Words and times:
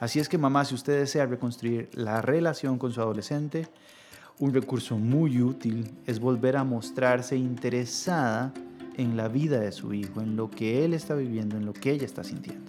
Así 0.00 0.20
es 0.20 0.28
que 0.28 0.38
mamá, 0.38 0.64
si 0.64 0.74
usted 0.74 1.00
desea 1.00 1.26
reconstruir 1.26 1.90
la 1.92 2.22
relación 2.22 2.78
con 2.78 2.92
su 2.92 3.00
adolescente, 3.00 3.68
un 4.38 4.54
recurso 4.54 4.96
muy 4.96 5.42
útil 5.42 5.90
es 6.06 6.20
volver 6.20 6.56
a 6.56 6.62
mostrarse 6.62 7.36
interesada 7.36 8.52
en 8.96 9.16
la 9.16 9.28
vida 9.28 9.58
de 9.58 9.72
su 9.72 9.92
hijo, 9.92 10.20
en 10.20 10.36
lo 10.36 10.50
que 10.50 10.84
él 10.84 10.94
está 10.94 11.14
viviendo, 11.14 11.56
en 11.56 11.66
lo 11.66 11.72
que 11.72 11.90
ella 11.90 12.06
está 12.06 12.22
sintiendo. 12.22 12.67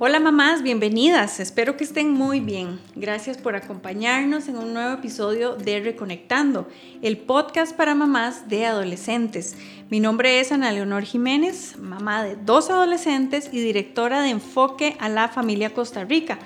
Hola 0.00 0.18
mamás, 0.18 0.64
bienvenidas. 0.64 1.38
Espero 1.38 1.76
que 1.76 1.84
estén 1.84 2.10
muy 2.10 2.40
bien. 2.40 2.80
Gracias 2.96 3.38
por 3.38 3.54
acompañarnos 3.54 4.48
en 4.48 4.56
un 4.56 4.74
nuevo 4.74 4.92
episodio 4.92 5.54
de 5.54 5.78
Reconectando, 5.78 6.66
el 7.00 7.16
podcast 7.16 7.76
para 7.76 7.94
mamás 7.94 8.48
de 8.48 8.66
adolescentes. 8.66 9.56
Mi 9.90 10.00
nombre 10.00 10.40
es 10.40 10.50
Ana 10.50 10.72
Leonor 10.72 11.04
Jiménez, 11.04 11.78
mamá 11.78 12.24
de 12.24 12.34
dos 12.34 12.70
adolescentes 12.70 13.48
y 13.52 13.60
directora 13.60 14.20
de 14.20 14.30
Enfoque 14.30 14.96
a 14.98 15.08
la 15.08 15.28
Familia 15.28 15.72
Costa 15.72 16.04
Rica. 16.04 16.40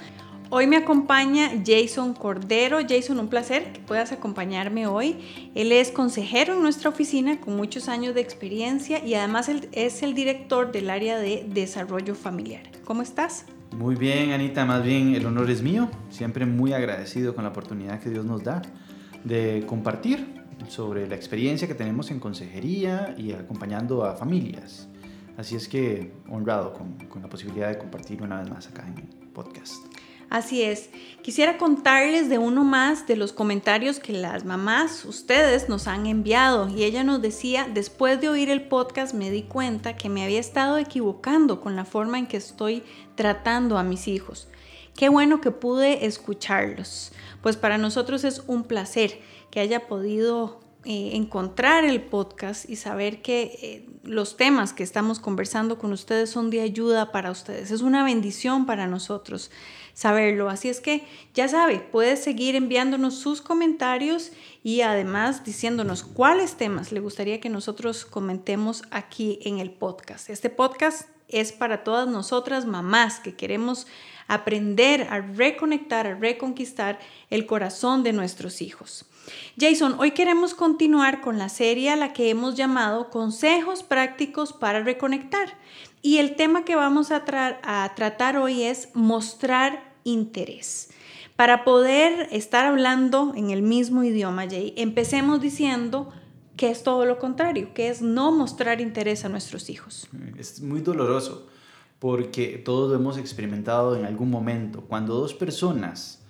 Hoy 0.50 0.66
me 0.66 0.78
acompaña 0.78 1.50
Jason 1.64 2.14
Cordero. 2.14 2.78
Jason, 2.88 3.20
un 3.20 3.28
placer 3.28 3.70
que 3.70 3.80
puedas 3.80 4.12
acompañarme 4.12 4.86
hoy. 4.86 5.16
Él 5.54 5.72
es 5.72 5.90
consejero 5.90 6.54
en 6.54 6.62
nuestra 6.62 6.88
oficina 6.88 7.38
con 7.38 7.54
muchos 7.54 7.86
años 7.90 8.14
de 8.14 8.22
experiencia 8.22 9.04
y 9.04 9.12
además 9.12 9.50
es 9.72 10.02
el 10.02 10.14
director 10.14 10.72
del 10.72 10.88
área 10.88 11.18
de 11.18 11.44
desarrollo 11.46 12.14
familiar. 12.14 12.62
¿Cómo 12.86 13.02
estás? 13.02 13.44
Muy 13.76 13.94
bien, 13.96 14.30
Anita. 14.30 14.64
Más 14.64 14.82
bien, 14.82 15.14
el 15.14 15.26
honor 15.26 15.50
es 15.50 15.60
mío. 15.60 15.90
Siempre 16.08 16.46
muy 16.46 16.72
agradecido 16.72 17.34
con 17.34 17.44
la 17.44 17.50
oportunidad 17.50 18.00
que 18.00 18.08
Dios 18.08 18.24
nos 18.24 18.42
da 18.42 18.62
de 19.24 19.64
compartir 19.66 20.34
sobre 20.68 21.06
la 21.06 21.14
experiencia 21.14 21.68
que 21.68 21.74
tenemos 21.74 22.10
en 22.10 22.20
consejería 22.20 23.14
y 23.18 23.32
acompañando 23.32 24.02
a 24.02 24.16
familias. 24.16 24.88
Así 25.36 25.56
es 25.56 25.68
que 25.68 26.14
honrado 26.30 26.72
con, 26.72 26.96
la 27.20 27.28
posibilidad 27.28 27.68
de 27.68 27.76
compartir 27.76 28.22
una 28.22 28.40
vez 28.40 28.50
más 28.50 28.66
acá 28.66 28.86
en 28.88 28.98
el 28.98 29.28
podcast. 29.34 29.76
Así 30.30 30.62
es. 30.62 30.90
Quisiera 31.22 31.56
contarles 31.56 32.28
de 32.28 32.36
uno 32.36 32.62
más 32.62 33.06
de 33.06 33.16
los 33.16 33.32
comentarios 33.32 33.98
que 33.98 34.12
las 34.12 34.44
mamás, 34.44 35.06
ustedes, 35.06 35.70
nos 35.70 35.88
han 35.88 36.06
enviado. 36.06 36.68
Y 36.68 36.84
ella 36.84 37.02
nos 37.02 37.22
decía, 37.22 37.66
después 37.72 38.20
de 38.20 38.28
oír 38.28 38.50
el 38.50 38.68
podcast 38.68 39.14
me 39.14 39.30
di 39.30 39.42
cuenta 39.42 39.96
que 39.96 40.10
me 40.10 40.22
había 40.22 40.40
estado 40.40 40.76
equivocando 40.76 41.60
con 41.62 41.76
la 41.76 41.86
forma 41.86 42.18
en 42.18 42.26
que 42.26 42.36
estoy 42.36 42.82
tratando 43.14 43.78
a 43.78 43.82
mis 43.82 44.06
hijos. 44.06 44.48
Qué 44.94 45.08
bueno 45.08 45.40
que 45.40 45.50
pude 45.50 46.04
escucharlos. 46.04 47.12
Pues 47.40 47.56
para 47.56 47.78
nosotros 47.78 48.24
es 48.24 48.42
un 48.46 48.64
placer 48.64 49.20
que 49.50 49.60
haya 49.60 49.86
podido 49.86 50.60
eh, 50.90 51.16
encontrar 51.16 51.84
el 51.84 52.00
podcast 52.00 52.66
y 52.66 52.76
saber 52.76 53.20
que 53.20 53.58
eh, 53.60 53.86
los 54.04 54.38
temas 54.38 54.72
que 54.72 54.82
estamos 54.82 55.20
conversando 55.20 55.76
con 55.76 55.92
ustedes 55.92 56.30
son 56.30 56.48
de 56.48 56.62
ayuda 56.62 57.12
para 57.12 57.30
ustedes. 57.30 57.70
Es 57.70 57.82
una 57.82 58.04
bendición 58.04 58.64
para 58.64 58.86
nosotros 58.86 59.50
saberlo. 59.92 60.48
Así 60.48 60.70
es 60.70 60.80
que 60.80 61.06
ya 61.34 61.46
sabe, 61.46 61.80
puede 61.80 62.16
seguir 62.16 62.56
enviándonos 62.56 63.18
sus 63.18 63.42
comentarios 63.42 64.32
y 64.62 64.80
además 64.80 65.44
diciéndonos 65.44 66.04
cuáles 66.04 66.54
temas 66.54 66.90
le 66.90 67.00
gustaría 67.00 67.38
que 67.38 67.50
nosotros 67.50 68.06
comentemos 68.06 68.82
aquí 68.90 69.40
en 69.42 69.58
el 69.58 69.70
podcast. 69.70 70.30
Este 70.30 70.48
podcast 70.48 71.10
es 71.28 71.52
para 71.52 71.84
todas 71.84 72.08
nosotras 72.08 72.64
mamás 72.64 73.20
que 73.20 73.34
queremos 73.34 73.86
aprender 74.26 75.02
a 75.10 75.20
reconectar, 75.20 76.06
a 76.06 76.14
reconquistar 76.14 76.98
el 77.28 77.44
corazón 77.44 78.02
de 78.02 78.14
nuestros 78.14 78.62
hijos. 78.62 79.04
Jason, 79.60 79.96
hoy 79.98 80.12
queremos 80.12 80.54
continuar 80.54 81.20
con 81.20 81.36
la 81.36 81.48
serie 81.48 81.90
a 81.90 81.96
la 81.96 82.12
que 82.12 82.30
hemos 82.30 82.54
llamado 82.54 83.10
Consejos 83.10 83.82
prácticos 83.82 84.52
para 84.52 84.84
reconectar. 84.84 85.48
Y 86.00 86.18
el 86.18 86.36
tema 86.36 86.64
que 86.64 86.76
vamos 86.76 87.10
a, 87.10 87.24
tratar 87.24 88.36
hoy 88.36 88.62
es 88.62 88.90
mostrar 88.94 89.94
interés. 90.04 90.90
Para 91.34 91.64
poder 91.64 92.28
estar 92.30 92.66
hablando 92.66 93.32
en 93.34 93.50
el 93.50 93.62
mismo 93.62 94.04
idioma, 94.04 94.46
Jay, 94.48 94.74
empecemos 94.76 95.40
diciendo 95.40 96.12
que 96.56 96.70
es 96.70 96.82
todo 96.82 97.04
lo 97.04 97.18
contrario, 97.18 97.74
que 97.74 97.88
es 97.88 98.00
no 98.00 98.30
mostrar 98.30 98.80
interés 98.80 99.24
a 99.24 99.28
nuestros 99.28 99.70
hijos. 99.70 100.08
Es 100.36 100.60
muy 100.60 100.80
doloroso 100.80 101.48
porque 101.98 102.62
todos 102.64 102.90
lo 102.90 102.96
hemos 102.96 103.18
experimentado 103.18 103.96
en 103.96 104.04
algún 104.04 104.30
momento. 104.30 104.82
Cuando 104.82 105.14
dos 105.14 105.34
personas 105.34 106.22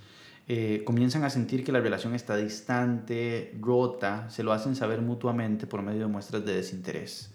eh, 0.49 0.83
comienzan 0.85 1.25
a 1.25 1.31
sentir 1.31 1.63
que 1.63 1.73
la 1.73 1.81
relación 1.81 2.15
está 2.15 2.37
distante, 2.37 3.55
rota, 3.61 4.29
se 4.31 4.43
lo 4.43 4.53
hacen 4.53 4.75
saber 4.75 5.03
mutuamente 5.03 5.67
por 5.67 5.83
medio 5.83 6.01
de 6.01 6.07
muestras 6.07 6.45
de 6.45 6.55
desinterés. 6.55 7.31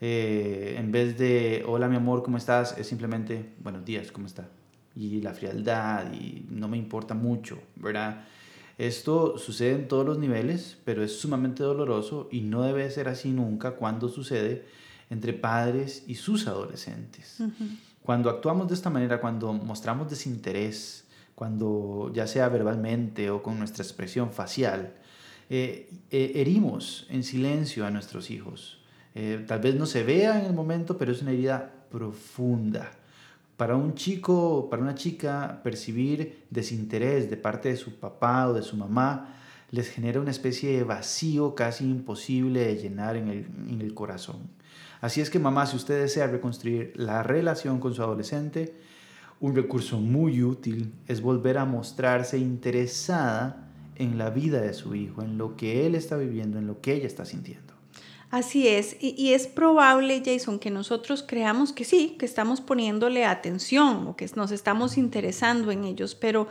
Eh, 0.00 0.74
en 0.78 0.90
vez 0.90 1.18
de, 1.18 1.64
hola 1.66 1.88
mi 1.88 1.96
amor, 1.96 2.22
¿cómo 2.22 2.38
estás? 2.38 2.76
Es 2.78 2.86
simplemente, 2.86 3.54
buenos 3.62 3.84
días, 3.84 4.10
¿cómo 4.10 4.26
está? 4.26 4.48
y 4.96 5.20
la 5.20 5.34
frialdad 5.34 6.12
y 6.12 6.46
no 6.50 6.68
me 6.68 6.76
importa 6.76 7.14
mucho, 7.14 7.58
¿verdad? 7.76 8.24
Esto 8.78 9.38
sucede 9.38 9.74
en 9.74 9.88
todos 9.88 10.04
los 10.04 10.18
niveles, 10.18 10.78
pero 10.84 11.02
es 11.02 11.18
sumamente 11.18 11.62
doloroso 11.62 12.28
y 12.30 12.40
no 12.40 12.62
debe 12.62 12.90
ser 12.90 13.08
así 13.08 13.30
nunca 13.30 13.72
cuando 13.72 14.08
sucede 14.08 14.66
entre 15.10 15.32
padres 15.32 16.04
y 16.06 16.16
sus 16.16 16.46
adolescentes. 16.46 17.38
Cuando 18.02 18.30
actuamos 18.30 18.68
de 18.68 18.74
esta 18.74 18.90
manera, 18.90 19.20
cuando 19.20 19.52
mostramos 19.52 20.10
desinterés, 20.10 21.03
cuando 21.34 22.10
ya 22.14 22.26
sea 22.26 22.48
verbalmente 22.48 23.30
o 23.30 23.42
con 23.42 23.58
nuestra 23.58 23.82
expresión 23.82 24.32
facial, 24.32 24.94
eh, 25.50 25.90
eh, 26.10 26.32
herimos 26.36 27.06
en 27.10 27.22
silencio 27.22 27.86
a 27.86 27.90
nuestros 27.90 28.30
hijos. 28.30 28.82
Eh, 29.14 29.44
tal 29.46 29.60
vez 29.60 29.74
no 29.74 29.86
se 29.86 30.02
vea 30.02 30.40
en 30.40 30.46
el 30.46 30.52
momento, 30.52 30.98
pero 30.98 31.12
es 31.12 31.22
una 31.22 31.32
herida 31.32 31.70
profunda 31.90 32.90
para 33.56 33.76
un 33.76 33.94
chico, 33.94 34.68
para 34.68 34.82
una 34.82 34.94
chica, 34.94 35.60
percibir 35.62 36.44
desinterés 36.50 37.30
de 37.30 37.36
parte 37.36 37.68
de 37.68 37.76
su 37.76 37.94
papá 37.94 38.48
o 38.48 38.54
de 38.54 38.62
su 38.62 38.76
mamá 38.76 39.36
les 39.70 39.90
genera 39.90 40.20
una 40.20 40.30
especie 40.30 40.76
de 40.76 40.84
vacío 40.84 41.54
casi 41.54 41.84
imposible 41.84 42.60
de 42.60 42.76
llenar 42.76 43.16
en 43.16 43.28
el, 43.28 43.46
en 43.68 43.80
el 43.80 43.94
corazón. 43.94 44.36
Así 45.00 45.20
es 45.20 45.30
que 45.30 45.38
mamá, 45.38 45.66
si 45.66 45.76
usted 45.76 46.00
desea 46.00 46.26
reconstruir 46.26 46.92
la 46.96 47.22
relación 47.22 47.80
con 47.80 47.94
su 47.94 48.02
adolescente, 48.02 48.74
un 49.40 49.54
recurso 49.54 49.98
muy 50.00 50.42
útil 50.42 50.92
es 51.06 51.20
volver 51.20 51.58
a 51.58 51.64
mostrarse 51.64 52.38
interesada 52.38 53.70
en 53.96 54.18
la 54.18 54.30
vida 54.30 54.60
de 54.60 54.74
su 54.74 54.94
hijo, 54.94 55.22
en 55.22 55.38
lo 55.38 55.56
que 55.56 55.86
él 55.86 55.94
está 55.94 56.16
viviendo, 56.16 56.58
en 56.58 56.66
lo 56.66 56.80
que 56.80 56.94
ella 56.94 57.06
está 57.06 57.24
sintiendo. 57.24 57.74
Así 58.30 58.66
es, 58.66 58.96
y, 59.00 59.32
es 59.32 59.46
probable, 59.46 60.20
Jason, 60.24 60.58
que 60.58 60.70
nosotros 60.70 61.22
creamos 61.22 61.72
que 61.72 61.84
sí, 61.84 62.16
que 62.18 62.26
estamos 62.26 62.60
poniéndole 62.60 63.24
atención 63.24 64.08
o 64.08 64.16
que 64.16 64.28
nos 64.34 64.50
estamos 64.50 64.98
interesando 64.98 65.70
en 65.70 65.84
ellos, 65.84 66.16
pero 66.16 66.48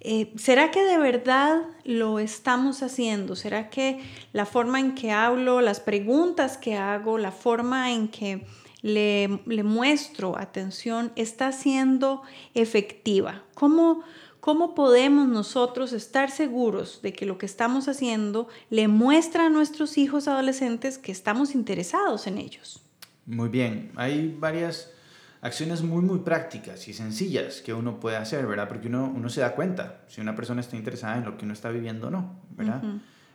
eh, 0.00 0.32
¿será 0.36 0.70
que 0.70 0.84
de 0.84 0.98
verdad 0.98 1.62
lo 1.82 2.20
estamos 2.20 2.84
haciendo? 2.84 3.34
¿Será 3.34 3.70
que 3.70 3.98
la 4.32 4.46
forma 4.46 4.78
en 4.78 4.94
que 4.94 5.10
hablo, 5.10 5.60
las 5.62 5.80
preguntas 5.80 6.58
que 6.58 6.76
hago, 6.76 7.18
la 7.18 7.32
forma 7.32 7.92
en 7.92 8.06
que 8.06 8.46
le, 8.86 9.40
le 9.46 9.62
muestro 9.64 10.38
atención 10.38 11.12
está 11.16 11.50
siendo 11.50 12.22
efectiva? 12.54 13.42
¿Cómo? 13.54 14.02
¿Cómo 14.38 14.76
podemos 14.76 15.26
nosotros 15.26 15.92
estar 15.92 16.30
seguros 16.30 17.00
de 17.02 17.12
que 17.12 17.26
lo 17.26 17.36
que 17.36 17.46
estamos 17.46 17.88
haciendo 17.88 18.46
le 18.70 18.86
muestra 18.86 19.46
a 19.46 19.50
nuestros 19.50 19.98
hijos 19.98 20.28
adolescentes 20.28 20.98
que 20.98 21.10
estamos 21.10 21.56
interesados 21.56 22.28
en 22.28 22.38
ellos? 22.38 22.80
Muy 23.24 23.48
bien, 23.48 23.90
hay 23.96 24.36
varias 24.38 24.92
acciones 25.40 25.82
muy, 25.82 26.02
muy 26.02 26.20
prácticas 26.20 26.86
y 26.86 26.92
sencillas 26.92 27.60
que 27.60 27.74
uno 27.74 27.98
puede 27.98 28.18
hacer, 28.18 28.46
¿verdad? 28.46 28.68
Porque 28.68 28.86
uno, 28.86 29.12
uno 29.12 29.28
se 29.30 29.40
da 29.40 29.56
cuenta 29.56 30.02
si 30.06 30.20
una 30.20 30.36
persona 30.36 30.60
está 30.60 30.76
interesada 30.76 31.18
en 31.18 31.24
lo 31.24 31.36
que 31.36 31.44
uno 31.44 31.52
está 31.52 31.70
viviendo 31.70 32.06
o 32.06 32.10
no, 32.10 32.38
¿verdad? 32.50 32.84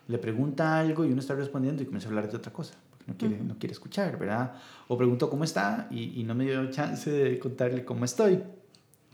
Le 0.07 0.17
pregunta 0.17 0.79
algo 0.79 1.03
y 1.03 1.11
uno 1.11 1.19
está 1.19 1.35
respondiendo 1.35 1.83
y 1.83 1.87
comienza 1.87 2.07
a 2.07 2.11
hablar 2.11 2.31
de 2.31 2.37
otra 2.37 2.53
cosa, 2.53 2.75
no 3.07 3.15
quiere, 3.17 3.37
no 3.39 3.57
quiere 3.57 3.73
escuchar, 3.73 4.17
¿verdad? 4.17 4.53
O 4.87 4.97
pregunto 4.97 5.29
cómo 5.29 5.43
está 5.43 5.87
y, 5.89 6.19
y 6.19 6.23
no 6.23 6.35
me 6.35 6.45
dio 6.45 6.69
chance 6.71 7.09
de 7.09 7.39
contarle 7.39 7.83
cómo 7.85 8.05
estoy. 8.05 8.41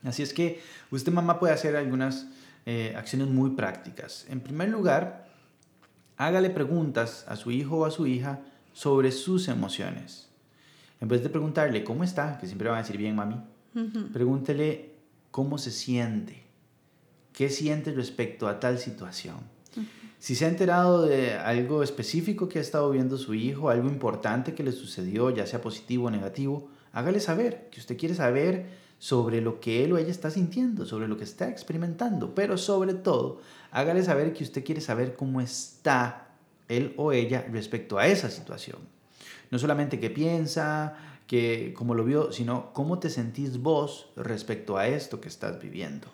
Así 0.04 0.24
es 0.24 0.34
que 0.34 0.62
usted 0.92 1.12
mamá 1.12 1.39
puede 1.39 1.54
hacer 1.54 1.75
algunas 1.75 2.28
eh, 2.66 2.94
acciones 2.98 3.30
muy 3.30 3.51
prácticas. 3.51 4.25
En 4.30 4.42
primer 4.42 4.69
lugar, 4.69 5.28
hágale 6.18 6.50
preguntas 6.50 7.25
a 7.28 7.36
su 7.36 7.51
hijo 7.51 7.78
o 7.78 7.86
a 7.86 7.92
su 7.92 8.07
hija 8.07 8.42
sobre 8.74 9.12
sus 9.12 9.48
emociones. 9.48 10.30
En 11.00 11.07
vez 11.07 11.24
de 11.24 11.30
preguntarle 11.30 11.83
cómo 11.83 12.04
está, 12.04 12.38
que 12.38 12.48
siempre 12.48 12.69
va 12.69 12.75
a 12.75 12.81
decir 12.81 12.98
bien 12.98 13.16
mami, 13.16 13.38
pregúntele 14.12 14.95
cómo 15.31 15.57
se 15.57 15.72
siente, 15.72 16.44
qué 17.31 17.50
siente 17.50 17.92
respecto 17.92 18.48
a 18.48 18.60
tal 18.60 18.80
situación. 18.80 19.38
Si 20.19 20.36
se 20.36 20.46
ha 20.46 20.50
enterado 20.50 21.06
de 21.06 21.34
algo 21.34 21.84
específico 21.84 22.50
que 22.50 22.58
ha 22.58 22.62
estado 22.62 22.90
viendo 22.90 23.18
su 23.18 23.36
hijo, 23.36 23.69
algo 23.69 23.88
importante 23.88 24.56
que 24.56 24.64
le 24.64 24.72
sucedió, 24.72 25.30
ya 25.30 25.46
sea 25.46 25.62
positivo 25.62 26.08
o 26.08 26.12
negativo, 26.12 26.69
hágale 26.92 27.19
saber 27.19 27.69
que 27.72 27.80
usted 27.80 27.98
quiere 27.98 28.16
saber 28.16 28.66
sobre 29.00 29.42
lo 29.42 29.60
que 29.60 29.84
él 29.84 29.94
o 29.94 29.98
ella 30.00 30.10
está 30.10 30.31
sintiendo, 30.31 30.86
sobre 30.86 31.08
lo 31.08 31.18
que 31.18 31.24
está 31.24 31.50
experimentando, 31.50 32.34
pero 32.34 32.58
sobre 32.58 32.96
todo, 32.96 33.42
hágale 33.69 34.04
saber 34.04 34.34
que 34.34 34.44
usted 34.44 34.64
quiere 34.64 34.81
saber 34.81 35.16
cómo 35.16 35.40
está 35.40 36.30
él 36.68 36.96
o 36.98 37.12
ella 37.12 37.46
respecto 37.52 38.00
a 38.00 38.08
esa 38.08 38.31
situación. 38.31 38.80
No 39.52 39.60
solamente 39.60 40.00
qué 40.00 40.10
piensa, 40.10 40.96
que 41.28 41.74
como 41.78 41.94
lo 41.94 42.04
vio, 42.04 42.31
sino 42.31 42.74
cómo 42.74 43.00
te 43.00 43.10
sentís 43.10 43.60
vos 43.62 44.10
respecto 44.16 44.78
a 44.78 44.88
esto 44.88 45.22
que 45.22 45.28
estás 45.28 45.62
viviendo. 45.62 46.08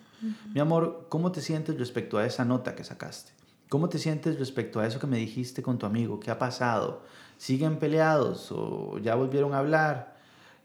Mi 0.53 0.59
amor, 0.59 1.05
¿cómo 1.09 1.31
te 1.31 1.41
sientes 1.41 1.77
respecto 1.77 2.17
a 2.17 2.25
esa 2.25 2.45
nota 2.45 2.75
que 2.75 2.83
sacaste? 2.83 3.31
¿Cómo 3.69 3.89
te 3.89 3.97
sientes 3.97 4.39
respecto 4.39 4.79
a 4.79 4.87
eso 4.87 4.99
que 4.99 5.07
me 5.07 5.17
dijiste 5.17 5.61
con 5.61 5.77
tu 5.77 5.85
amigo? 5.85 6.19
¿Qué 6.19 6.31
ha 6.31 6.37
pasado? 6.37 7.03
¿Siguen 7.37 7.77
peleados 7.77 8.51
o 8.51 8.99
ya 8.99 9.15
volvieron 9.15 9.53
a 9.53 9.59
hablar? 9.59 10.15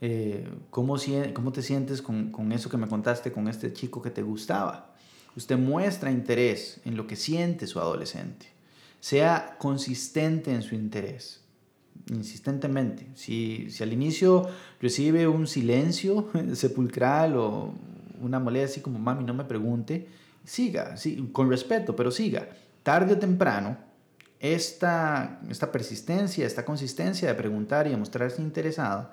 Eh, 0.01 0.49
¿cómo, 0.71 0.97
¿cómo, 1.35 1.53
te 1.53 1.63
sientes 1.63 2.03
con, 2.03 2.31
con 2.31 2.53
eso 2.53 2.69
que 2.69 2.77
me 2.77 2.87
contaste 2.87 3.33
con 3.33 3.49
este 3.49 3.73
chico 3.73 4.03
que 4.03 4.11
te 4.11 4.23
gustaba? 4.23 4.95
Usted 5.37 5.57
muestra 5.57 6.11
interés 6.11 6.81
en 6.85 6.97
lo 6.97 7.07
que 7.07 7.17
siente 7.17 7.67
su 7.67 7.81
adolescente. 7.81 8.47
Sea 9.01 9.57
consistente 9.59 10.53
en 10.53 10.63
su 10.63 10.75
interés 10.75 11.43
insistentemente. 12.11 13.07
Si, 13.15 13.71
si 13.71 13.83
al 13.83 13.93
inicio 13.93 14.49
recibe 14.81 15.27
un 15.27 15.47
silencio 15.47 16.29
sepulcral 16.55 17.37
o 17.37 17.75
una 18.21 18.39
molestia 18.39 18.73
así 18.73 18.81
como, 18.81 18.99
mami, 18.99 19.25
no 19.25 19.35
me 19.35 19.45
pregunte, 19.45 20.09
siga, 20.45 20.97
sí, 20.97 21.29
con 21.33 21.49
respeto, 21.51 21.95
pero 21.95 22.11
siga. 22.11 22.49
Tarde 22.89 23.13
o 23.13 23.19
temprano, 23.19 23.77
esta, 24.41 25.41
esta 25.51 25.71
persistencia, 25.71 26.47
esta 26.47 26.65
consistencia 26.65 27.29
de 27.29 27.35
preguntar 27.35 27.87
y 27.87 27.91
de 27.91 27.99
mostrarse 27.99 28.41
interesado, 28.41 29.11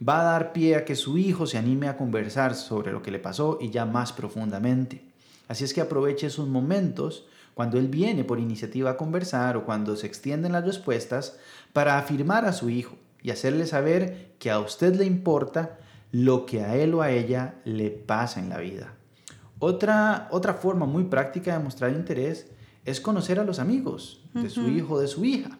va 0.00 0.22
a 0.22 0.24
dar 0.24 0.54
pie 0.54 0.76
a 0.76 0.86
que 0.86 0.96
su 0.96 1.18
hijo 1.18 1.46
se 1.46 1.58
anime 1.58 1.88
a 1.88 1.98
conversar 1.98 2.54
sobre 2.54 2.92
lo 2.92 3.02
que 3.02 3.10
le 3.10 3.18
pasó 3.18 3.58
y 3.60 3.68
ya 3.68 3.84
más 3.84 4.14
profundamente. 4.14 5.04
Así 5.48 5.64
es 5.64 5.74
que 5.74 5.82
aproveche 5.82 6.28
esos 6.28 6.48
momentos 6.48 7.26
cuando 7.52 7.78
él 7.78 7.88
viene 7.88 8.24
por 8.24 8.40
iniciativa 8.40 8.92
a 8.92 8.96
conversar 8.96 9.58
o 9.58 9.66
cuando 9.66 9.96
se 9.96 10.06
extienden 10.06 10.52
las 10.52 10.64
respuestas 10.64 11.36
para 11.74 11.98
afirmar 11.98 12.46
a 12.46 12.54
su 12.54 12.70
hijo 12.70 12.96
y 13.22 13.32
hacerle 13.32 13.66
saber 13.66 14.32
que 14.38 14.50
a 14.50 14.60
usted 14.60 14.94
le 14.94 15.04
importa 15.04 15.78
lo 16.10 16.46
que 16.46 16.62
a 16.62 16.74
él 16.76 16.94
o 16.94 17.02
a 17.02 17.10
ella 17.10 17.56
le 17.66 17.90
pasa 17.90 18.40
en 18.40 18.48
la 18.48 18.56
vida. 18.56 18.94
Otra, 19.58 20.26
otra 20.30 20.54
forma 20.54 20.86
muy 20.86 21.04
práctica 21.04 21.52
de 21.52 21.62
mostrar 21.62 21.92
interés 21.92 22.46
es 22.84 23.00
conocer 23.00 23.40
a 23.40 23.44
los 23.44 23.58
amigos 23.58 24.20
de 24.34 24.50
su 24.50 24.68
hijo 24.68 24.94
o 24.94 25.00
de 25.00 25.08
su 25.08 25.24
hija. 25.24 25.58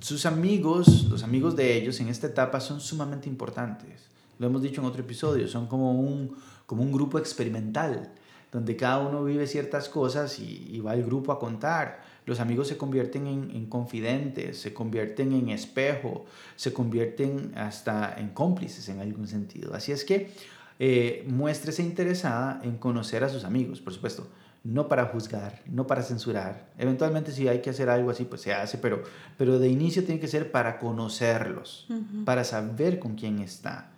sus 0.00 0.26
amigos, 0.26 1.06
los 1.10 1.22
amigos 1.22 1.56
de 1.56 1.76
ellos 1.76 2.00
en 2.00 2.08
esta 2.08 2.26
etapa 2.26 2.60
son 2.60 2.80
sumamente 2.80 3.28
importantes. 3.28 4.06
Lo 4.38 4.46
hemos 4.46 4.62
dicho 4.62 4.80
en 4.80 4.86
otro 4.86 5.02
episodio, 5.02 5.48
son 5.48 5.66
como 5.66 5.92
un, 5.92 6.36
como 6.66 6.82
un 6.82 6.92
grupo 6.92 7.18
experimental, 7.18 8.12
donde 8.52 8.76
cada 8.76 8.98
uno 8.98 9.24
vive 9.24 9.46
ciertas 9.46 9.88
cosas 9.88 10.38
y, 10.38 10.68
y 10.70 10.80
va 10.80 10.94
el 10.94 11.04
grupo 11.04 11.32
a 11.32 11.38
contar 11.38 12.00
los 12.26 12.40
amigos 12.40 12.66
se 12.66 12.76
convierten 12.76 13.28
en, 13.28 13.66
confidentes, 13.66 14.58
se 14.58 14.74
convierten 14.74 15.32
en 15.32 15.48
espejo, 15.48 16.26
se 16.56 16.72
convierten 16.72 17.52
hasta 17.54 18.16
en 18.18 18.30
cómplices 18.30 18.88
en 18.88 18.98
algún 18.98 19.28
sentido. 19.28 19.72
Así 19.74 19.92
es 19.92 20.04
que 20.04 20.32
eh, 20.80 21.24
muéstrese 21.28 21.84
interesada 21.84 22.60
en 22.64 22.78
conocer 22.78 23.22
a 23.22 23.28
sus 23.28 23.44
amigos, 23.44 23.80
por 23.80 23.94
supuesto, 23.94 24.26
no 24.66 24.88
para 24.88 25.06
juzgar, 25.06 25.60
no 25.66 25.86
para 25.86 26.02
censurar. 26.02 26.66
Eventualmente 26.76 27.30
si 27.30 27.46
hay 27.46 27.60
que 27.60 27.70
hacer 27.70 27.88
algo 27.88 28.10
así, 28.10 28.24
pues 28.24 28.40
se 28.40 28.52
hace, 28.52 28.78
pero, 28.78 29.02
pero 29.38 29.58
de 29.60 29.68
inicio 29.68 30.04
tiene 30.04 30.20
que 30.20 30.26
ser 30.26 30.50
para 30.50 30.78
conocerlos, 30.78 31.86
para 32.24 32.42
saber 32.42 32.98
con 32.98 33.14
quién 33.14 33.38
está. 33.38 33.92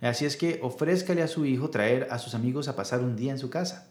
Así 0.00 0.24
es 0.24 0.36
que 0.36 0.60
ofrézcale 0.62 1.22
a 1.22 1.28
su 1.28 1.44
hijo 1.44 1.70
traer 1.70 2.06
a 2.10 2.18
sus 2.18 2.34
amigos 2.34 2.68
a 2.68 2.76
pasar 2.76 3.00
un 3.00 3.16
día 3.16 3.32
en 3.32 3.38
su 3.38 3.50
casa. 3.50 3.88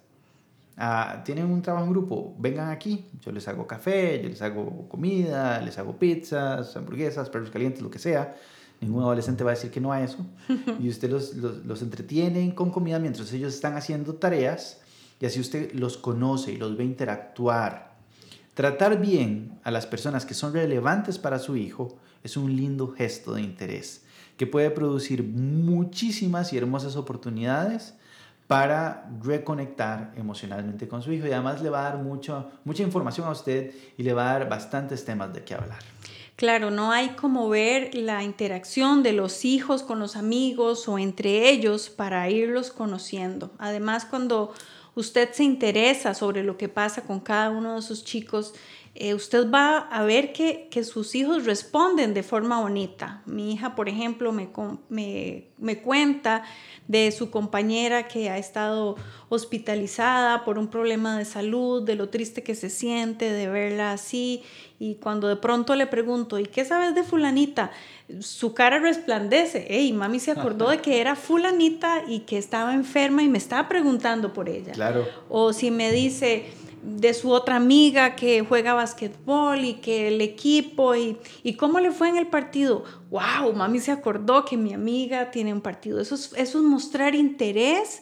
Ah, 0.78 1.22
tienen 1.26 1.46
un 1.46 1.62
trabajo 1.62 1.86
en 1.86 1.92
grupo, 1.92 2.34
vengan 2.40 2.70
aquí, 2.70 3.10
yo 3.20 3.32
les 3.34 3.48
hago 3.50 3.68
café, 3.68 4.22
yo 4.24 4.30
les 4.30 4.42
hago 4.42 4.88
comida, 4.88 5.60
les 5.62 5.78
hago 5.78 5.98
pizzas, 5.98 6.76
hamburguesas, 6.78 7.30
perros 7.30 7.52
calientes, 7.52 7.82
lo 7.82 7.92
que 7.92 8.00
sea. 8.00 8.36
Ningún 8.80 9.04
adolescente 9.04 9.44
va 9.44 9.52
a 9.52 9.54
decir 9.54 9.70
que 9.70 9.82
no 9.82 9.92
a 9.92 10.02
eso. 10.02 10.26
Y 10.80 10.88
usted 10.88 11.10
los, 11.10 11.36
los, 11.36 11.66
los 11.66 11.82
entretiene 11.82 12.56
con 12.56 12.72
comida 12.72 13.00
mientras 13.00 13.32
ellos 13.34 13.54
están 13.54 13.76
haciendo 13.76 14.16
tareas 14.16 14.82
y 15.22 15.26
así 15.26 15.40
usted 15.40 15.72
los 15.74 15.96
conoce 15.96 16.52
y 16.52 16.58
los 16.58 16.76
ve 16.76 16.84
interactuar. 16.84 17.94
Tratar 18.54 19.00
bien 19.00 19.60
a 19.64 19.72
las 19.72 19.86
personas 19.86 20.26
que 20.26 20.34
son 20.34 20.52
relevantes 20.52 21.18
para 21.18 21.40
su 21.40 21.56
hijo 21.56 21.98
es 22.24 22.36
un 22.36 22.56
lindo 22.56 22.90
gesto 22.90 23.34
de 23.34 23.42
interés 23.42 24.04
que 24.42 24.48
puede 24.48 24.72
producir 24.72 25.22
muchísimas 25.24 26.52
y 26.52 26.58
hermosas 26.58 26.96
oportunidades 26.96 27.94
para 28.48 29.08
reconectar 29.22 30.14
emocionalmente 30.18 30.88
con 30.88 31.04
su 31.04 31.14
hijo 31.14 31.28
y 31.28 31.32
además 31.32 31.62
le 31.62 31.70
va 31.70 31.82
a 31.82 31.92
dar 31.92 31.98
mucho, 32.00 32.50
mucha 32.66 32.82
información 32.82 33.28
a 33.28 33.32
usted 33.32 33.72
y 34.00 34.02
le 34.02 34.14
va 34.14 34.32
a 34.32 34.40
dar 34.40 34.50
bastantes 34.50 35.06
temas 35.06 35.32
de 35.32 35.44
qué 35.44 35.54
hablar. 35.54 35.78
Claro, 36.38 36.72
no 36.72 36.92
hay 36.92 37.10
como 37.10 37.50
ver 37.50 37.94
la 37.94 38.24
interacción 38.24 39.04
de 39.04 39.14
los 39.14 39.46
hijos 39.46 39.84
con 39.84 40.00
los 40.00 40.16
amigos 40.16 40.88
o 40.88 40.98
entre 40.98 41.52
ellos 41.52 41.92
para 41.92 42.28
irlos 42.32 42.72
conociendo. 42.72 43.52
Además, 43.60 44.06
cuando 44.06 44.54
usted 44.96 45.32
se 45.32 45.44
interesa 45.44 46.14
sobre 46.14 46.44
lo 46.44 46.58
que 46.58 46.70
pasa 46.70 47.04
con 47.04 47.20
cada 47.20 47.50
uno 47.50 47.76
de 47.76 47.82
sus 47.82 48.04
chicos, 48.04 48.54
eh, 48.94 49.14
usted 49.14 49.50
va 49.50 49.78
a 49.78 50.04
ver 50.04 50.34
que, 50.34 50.68
que, 50.70 50.84
sus 50.84 51.16
hijos 51.16 51.46
responden 51.46 52.14
de 52.14 52.24
forma 52.24 52.60
bonita. 52.60 53.22
Mi 53.26 53.54
hija, 53.54 53.74
por 53.74 53.88
ejemplo, 53.88 54.34
me, 54.34 54.50
me, 54.90 55.46
me, 55.58 55.82
cuenta 55.82 56.44
de 56.90 57.10
su 57.14 57.32
compañera 57.32 58.10
que 58.10 58.30
ha 58.30 58.38
estado 58.38 58.98
hospitalizada 59.30 60.44
por 60.44 60.58
un 60.58 60.68
problema 60.68 61.18
de 61.18 61.24
salud, 61.24 61.84
de 61.84 61.96
lo 61.96 62.10
triste 62.10 62.44
que 62.44 62.54
se 62.54 62.70
siente 62.70 63.32
de 63.32 63.48
verla 63.48 63.94
así. 63.94 64.44
Y 64.78 64.96
cuando 64.96 65.30
de 65.30 65.38
pronto 65.38 65.76
le 65.76 65.88
pregunto, 65.88 66.38
¿y 66.38 66.48
qué 66.48 66.66
sabes 66.66 66.94
de 66.94 67.04
fulanita? 67.04 67.72
Su 68.20 68.54
cara 68.54 68.80
resplandece. 68.80 69.68
Hey, 69.70 69.94
mami 69.94 70.20
se 70.20 70.32
acordó 70.32 70.70
de 70.70 70.80
que 70.80 71.00
era 71.00 71.16
fulanita 71.16 72.04
y 72.10 72.22
que 72.22 72.38
estaba 72.38 72.74
enferma 72.74 73.24
y 73.24 73.30
me 73.30 73.38
estaba 73.38 73.70
preguntando 73.70 74.34
por 74.34 74.50
ella. 74.50 74.74
Claro. 74.74 75.08
O 75.30 75.54
si 75.54 75.72
me 75.72 75.94
dice 75.94 76.48
de 76.84 77.14
su 77.14 77.32
otra 77.32 77.58
amiga 77.58 78.16
que 78.16 78.42
juega 78.42 78.74
basquetbol 78.74 79.64
y 79.64 79.74
que 79.76 80.08
el 80.08 80.22
equipo 80.22 80.96
y, 80.96 81.18
y, 81.44 81.54
cómo 81.54 81.80
le 81.80 81.92
fue 81.92 82.10
en 82.10 82.18
el 82.18 82.28
partido. 82.28 82.84
¡Wow! 83.10 83.54
Mami 83.54 83.80
se 83.80 83.92
acordó 83.92 84.46
que 84.46 84.58
mi 84.58 84.74
amiga 84.74 85.32
tiene 85.32 85.54
un 85.54 85.62
partido. 85.62 86.00
Eso 86.00 86.16
es, 86.16 86.34
eso 86.36 86.58
es 86.58 86.64
mostrar 86.64 87.16
interés 87.16 88.02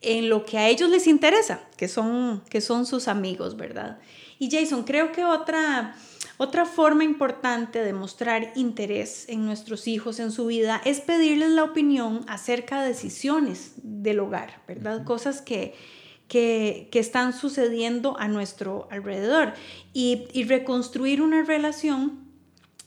en 0.00 0.28
lo 0.28 0.44
que 0.44 0.58
a 0.58 0.68
ellos 0.68 0.90
les 0.90 1.06
interesa, 1.06 1.60
que 1.76 1.88
son, 1.88 2.42
que 2.48 2.60
son 2.60 2.86
sus 2.86 3.08
amigos, 3.08 3.56
¿verdad? 3.56 3.98
Y 4.38 4.50
Jason, 4.50 4.84
creo 4.84 5.10
que 5.10 5.24
otra, 5.24 5.96
otra 6.36 6.64
forma 6.64 7.02
importante 7.02 7.82
de 7.82 7.92
mostrar 7.92 8.52
interés 8.54 9.28
en 9.28 9.44
nuestros 9.44 9.88
hijos, 9.88 10.20
en 10.20 10.30
su 10.30 10.46
vida, 10.46 10.80
es 10.84 11.00
pedirles 11.00 11.50
la 11.50 11.64
opinión 11.64 12.24
acerca 12.28 12.82
de 12.82 12.88
decisiones 12.88 13.72
del 13.82 14.20
hogar, 14.20 14.62
¿verdad? 14.68 15.04
Cosas 15.04 15.42
que 15.42 15.74
que, 16.28 16.88
están 16.92 17.32
sucediendo 17.32 18.18
a 18.18 18.28
nuestro 18.28 18.86
alrededor. 18.90 19.54
Y, 19.92 20.28
y 20.32 20.44
reconstruir 20.44 21.22
una 21.22 21.42
relación 21.42 22.28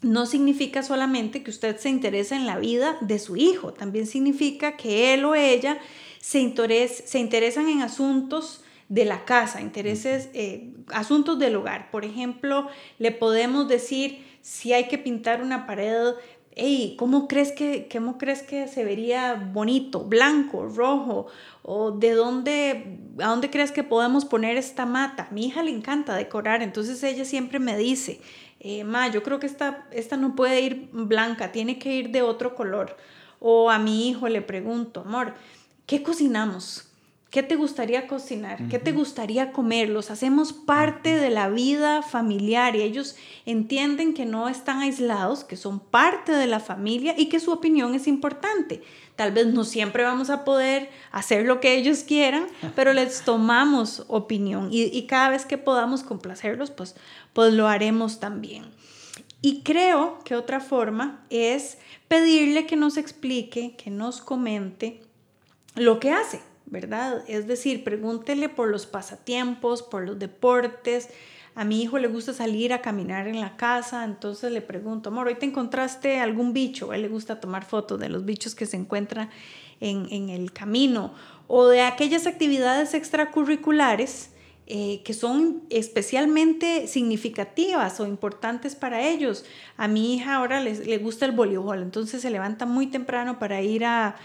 no 0.01 0.25
significa 0.25 0.83
solamente 0.83 1.43
que 1.43 1.51
usted 1.51 1.77
se 1.77 1.89
interese 1.89 2.35
en 2.35 2.45
la 2.45 2.57
vida 2.57 2.97
de 3.01 3.19
su 3.19 3.35
hijo, 3.37 3.73
también 3.73 4.07
significa 4.07 4.75
que 4.75 5.13
él 5.13 5.25
o 5.25 5.35
ella 5.35 5.77
se, 6.19 6.53
se 6.87 7.19
interesan 7.19 7.69
en 7.69 7.81
asuntos 7.81 8.63
de 8.89 9.05
la 9.05 9.25
casa, 9.25 9.61
intereses, 9.61 10.29
eh, 10.33 10.73
asuntos 10.87 11.39
del 11.39 11.55
hogar. 11.55 11.91
Por 11.91 12.03
ejemplo, 12.03 12.67
le 12.99 13.11
podemos 13.11 13.67
decir 13.67 14.25
si 14.41 14.73
hay 14.73 14.87
que 14.87 14.97
pintar 14.97 15.41
una 15.41 15.65
pared 15.65 16.13
hey, 16.55 16.95
¿cómo 16.97 17.27
crees 17.27 17.51
que, 17.51 17.87
cómo 17.91 18.17
crees 18.17 18.41
que 18.41 18.67
se 18.67 18.83
vería 18.83 19.35
bonito, 19.53 20.03
blanco, 20.03 20.67
rojo? 20.67 21.27
¿O 21.63 21.91
de 21.91 22.11
dónde, 22.11 22.99
a 23.19 23.27
dónde 23.27 23.49
crees 23.49 23.71
que 23.71 23.83
podemos 23.83 24.25
poner 24.25 24.57
esta 24.57 24.85
mata? 24.85 25.27
Mi 25.31 25.47
hija 25.47 25.63
le 25.63 25.71
encanta 25.71 26.15
decorar, 26.15 26.61
entonces 26.61 27.01
ella 27.03 27.25
siempre 27.25 27.59
me 27.59 27.77
dice, 27.77 28.21
eh, 28.59 28.83
ma, 28.83 29.07
yo 29.07 29.23
creo 29.23 29.39
que 29.39 29.47
esta, 29.47 29.87
esta 29.91 30.17
no 30.17 30.35
puede 30.35 30.61
ir 30.61 30.89
blanca, 30.91 31.51
tiene 31.51 31.79
que 31.79 31.95
ir 31.95 32.11
de 32.11 32.21
otro 32.21 32.55
color. 32.55 32.97
O 33.39 33.71
a 33.71 33.79
mi 33.79 34.09
hijo 34.09 34.27
le 34.29 34.41
pregunto, 34.41 35.01
amor, 35.01 35.33
¿qué 35.87 36.03
cocinamos? 36.03 36.90
¿Qué 37.31 37.43
te 37.43 37.55
gustaría 37.55 38.07
cocinar? 38.07 38.67
¿Qué 38.67 38.77
te 38.77 38.91
gustaría 38.91 39.53
comer? 39.53 39.87
Los 39.87 40.11
hacemos 40.11 40.51
parte 40.51 41.15
de 41.15 41.29
la 41.29 41.47
vida 41.47 42.01
familiar 42.01 42.75
y 42.75 42.81
ellos 42.81 43.15
entienden 43.45 44.13
que 44.13 44.25
no 44.25 44.49
están 44.49 44.81
aislados, 44.81 45.45
que 45.45 45.55
son 45.55 45.79
parte 45.79 46.33
de 46.33 46.45
la 46.45 46.59
familia 46.59 47.15
y 47.17 47.29
que 47.29 47.39
su 47.39 47.53
opinión 47.53 47.95
es 47.95 48.05
importante. 48.05 48.83
Tal 49.15 49.31
vez 49.31 49.47
no 49.47 49.63
siempre 49.63 50.03
vamos 50.03 50.29
a 50.29 50.43
poder 50.43 50.89
hacer 51.13 51.45
lo 51.45 51.61
que 51.61 51.75
ellos 51.75 51.99
quieran, 51.99 52.47
pero 52.75 52.91
les 52.91 53.21
tomamos 53.21 54.03
opinión 54.09 54.67
y, 54.69 55.01
cada 55.03 55.29
vez 55.29 55.45
que 55.45 55.57
podamos 55.57 56.03
complacerlos, 56.03 56.69
pues, 56.69 56.97
pues 57.31 57.53
lo 57.53 57.69
haremos 57.69 58.19
también. 58.19 58.65
Y 59.41 59.61
creo 59.61 60.19
que 60.25 60.35
otra 60.35 60.59
forma 60.59 61.25
es 61.29 61.77
pedirle 62.09 62.65
que 62.65 62.75
nos 62.75 62.97
explique, 62.97 63.77
que 63.77 63.89
nos 63.89 64.19
comente 64.19 64.99
lo 65.75 66.01
que 66.01 66.11
hace 66.11 66.50
¿verdad? 66.71 67.23
Es 67.27 67.45
decir, 67.45 67.83
pregúntele 67.83 68.49
por 68.49 68.69
los 68.69 68.87
pasatiempos, 68.87 69.83
por 69.83 70.03
los 70.03 70.17
deportes, 70.17 71.09
a 71.53 71.65
mi 71.65 71.81
hijo 71.83 71.99
le 71.99 72.07
gusta 72.07 72.33
salir 72.33 72.71
a 72.71 72.81
caminar 72.81 73.27
en 73.27 73.41
la 73.41 73.57
casa, 73.57 74.05
entonces 74.05 74.53
le 74.53 74.61
pregunto, 74.61 75.09
amor, 75.09 75.27
¿hoy 75.27 75.35
te 75.35 75.45
encontraste 75.45 76.19
algún 76.19 76.53
bicho? 76.53 76.91
A 76.91 76.95
él 76.95 77.01
le 77.01 77.09
gusta 77.09 77.41
tomar 77.41 77.65
fotos 77.65 77.99
de 77.99 78.07
los 78.07 78.23
bichos 78.23 78.55
que 78.55 78.65
se 78.65 78.77
encuentran 78.77 79.29
en, 79.81 80.07
en 80.11 80.29
el 80.29 80.53
camino 80.53 81.13
o 81.47 81.67
de 81.67 81.81
aquellas 81.81 82.25
actividades 82.25 82.93
extracurriculares 82.93 84.29
eh, 84.67 85.01
que 85.03 85.13
son 85.13 85.63
especialmente 85.69 86.87
significativas 86.87 87.99
o 87.99 88.07
importantes 88.07 88.75
para 88.75 89.05
ellos. 89.05 89.43
A 89.75 89.89
mi 89.89 90.15
hija 90.15 90.35
ahora 90.35 90.61
le 90.61 90.97
gusta 90.99 91.25
el 91.25 91.33
voleibol, 91.33 91.81
entonces 91.81 92.21
se 92.21 92.29
levanta 92.29 92.65
muy 92.65 92.87
temprano 92.87 93.37
para 93.37 93.61
ir 93.61 93.83
a 93.83 94.15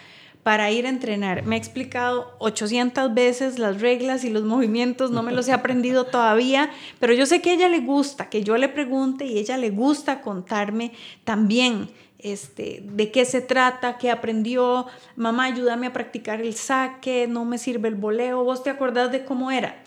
para 0.47 0.71
ir 0.71 0.87
a 0.87 0.91
entrenar. 0.91 1.45
Me 1.45 1.57
ha 1.57 1.59
explicado 1.59 2.37
800 2.39 3.13
veces 3.13 3.59
las 3.59 3.81
reglas 3.81 4.23
y 4.23 4.31
los 4.31 4.45
movimientos, 4.45 5.11
no 5.11 5.25
me 5.25 5.33
los 5.33 5.49
he 5.49 5.53
aprendido 5.53 6.05
todavía, 6.07 6.71
pero 7.01 7.13
yo 7.15 7.27
sé 7.27 7.43
que 7.43 7.51
a 7.51 7.55
ella 7.55 7.69
le 7.69 7.81
gusta, 7.81 8.31
que 8.31 8.45
yo 8.45 8.57
le 8.57 8.69
pregunte 8.69 9.25
y 9.25 9.39
ella 9.39 9.57
le 9.57 9.71
gusta 9.71 10.21
contarme 10.21 10.93
también 11.25 11.91
este, 12.21 12.81
de 12.85 13.11
qué 13.11 13.25
se 13.25 13.41
trata, 13.41 13.99
qué 13.99 14.09
aprendió, 14.09 14.87
mamá, 15.17 15.47
ayúdame 15.47 15.89
a 15.89 15.93
practicar 15.93 16.41
el 16.41 16.55
saque, 16.55 17.27
no 17.27 17.45
me 17.45 17.59
sirve 17.59 17.89
el 17.89 17.97
voleo, 17.97 18.45
vos 18.45 18.63
te 18.63 18.71
acordás 18.71 19.11
de 19.11 19.25
cómo 19.25 19.51
era. 19.51 19.83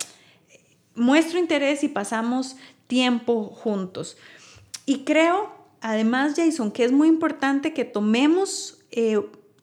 Muestro 0.94 1.40
interés 1.40 1.86
y 1.86 1.88
pasamos 1.88 2.58
tiempo 2.88 3.46
juntos. 3.46 4.18
Y 4.86 5.06
creo, 5.06 5.56
además, 5.80 6.34
Jason, 6.36 6.70
que 6.70 6.84
es 6.84 6.92
muy 6.92 7.08
importante 7.08 7.74
que 7.74 7.86
tomemos 7.86 8.80
eh, 8.92 9.22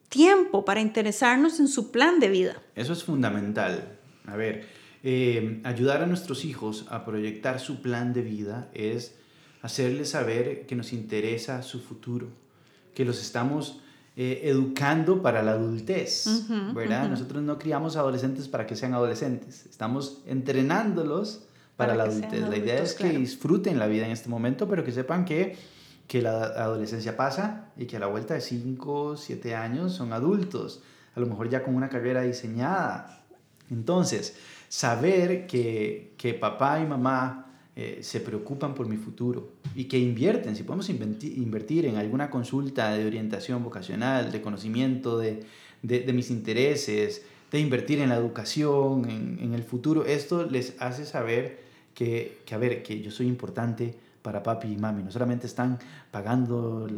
tiempo 0.09 0.65
para 0.65 0.81
interesarnos 0.81 1.61
en 1.61 1.69
su 1.69 1.91
plan 1.91 2.21
de 2.21 2.29
vida. 2.29 2.63
Eso 2.75 2.93
es 2.93 3.05
fundamental. 3.05 3.99
A 4.27 4.37
ver, 4.37 4.67
eh, 5.03 5.61
ayudar 5.65 6.03
a 6.03 6.07
nuestros 6.07 6.45
hijos 6.45 6.87
a 6.91 7.05
proyectar 7.05 7.61
su 7.61 7.83
plan 7.83 8.13
de 8.13 8.23
vida 8.23 8.69
es 8.75 9.15
hacerles 9.63 10.11
saber 10.11 10.67
que 10.67 10.75
nos 10.75 10.93
interesa 10.93 11.63
su 11.63 11.81
futuro, 11.81 12.29
que 12.95 13.05
los 13.05 13.21
estamos 13.21 13.81
eh, 14.17 14.41
educando 14.45 15.23
para 15.23 15.43
la 15.43 15.53
adultez, 15.53 16.25
¿verdad? 16.75 17.09
Nosotros 17.09 17.43
no 17.43 17.59
criamos 17.59 17.97
adolescentes 17.97 18.49
para 18.49 18.67
que 18.67 18.75
sean 18.75 18.95
adolescentes, 18.95 19.67
estamos 19.67 20.23
entrenándolos 20.27 21.43
para, 21.77 21.95
la 21.95 22.05
adultez. 22.05 22.49
la 22.49 22.57
idea 22.57 22.83
es 22.83 22.95
que 22.95 23.11
disfruten 23.11 23.79
la 23.79 23.87
vida 23.87 24.07
en 24.07 24.13
este 24.13 24.29
momento, 24.29 24.69
pero 24.69 24.85
que 24.85 24.93
sepan 24.93 25.25
que 25.25 25.57
que 26.07 26.23
la 26.23 26.45
adolescencia 26.45 27.17
pasa 27.17 27.73
y 27.77 27.87
que 27.87 27.97
a 27.97 28.01
la 28.01 28.07
vuelta 28.07 28.35
de 28.35 28.41
5, 28.41 29.17
7 29.17 29.55
años 29.55 29.93
son 29.93 30.13
adultos, 30.13 30.83
a 31.15 31.21
lo 31.21 31.27
mejor 31.27 31.49
ya 31.49 31.63
con 31.63 31.75
una 31.75 31.89
carrera 31.89 32.23
diseñada. 32.23 33.25
Entonces, 33.71 34.37
saber 34.69 35.47
que, 35.47 36.15
que 36.17 36.35
papá 36.35 36.81
y 36.81 36.87
mamá 36.87 37.47
eh, 37.75 37.99
se 38.03 38.21
preocupan 38.21 38.75
por 38.75 38.89
mi 38.89 38.97
futuro 38.97 39.51
y 39.75 39.85
que 39.85 39.99
invierten, 39.99 40.57
si 40.57 40.63
podemos 40.63 40.89
invertir 40.89 41.87
en 41.87 41.97
alguna 41.97 42.31
consulta 42.31 42.95
de 42.95 43.07
orientación 43.07 43.63
vocacional, 43.63 44.33
de 44.33 44.41
conocimiento 44.41 45.19
de, 45.19 45.45
de, 45.83 46.13
mis 46.13 46.31
intereses, 46.31 47.23
de 47.51 47.61
invertir 47.61 48.01
en 48.01 48.09
la 48.09 48.17
educación, 48.17 49.11
en, 49.11 49.39
en, 49.43 49.55
el 49.55 49.63
futuro, 49.63 50.07
esto 50.07 50.47
les 50.47 50.81
hace 50.81 51.05
saber 51.05 51.61
que, 51.95 52.39
que, 52.47 52.55
a 52.55 52.59
ver, 52.59 52.83
que 52.83 53.03
yo 53.03 53.11
soy 53.11 53.27
importante, 53.27 53.95
para 54.27 54.43
papi 54.43 54.73
y 54.73 54.77
mami. 54.77 55.05
No 55.05 55.13
solamente 55.13 55.47
están 55.47 55.79
pagando 56.11 56.89